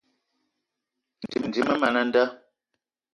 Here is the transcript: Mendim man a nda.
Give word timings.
Mendim 1.33 1.69
man 1.81 1.95
a 1.99 2.01
nda. 2.07 2.23